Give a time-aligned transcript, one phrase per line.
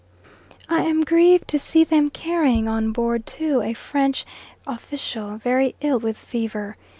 [0.67, 4.25] I am grieved to see them carrying on board, too, a French
[4.65, 6.75] official very ill with fever.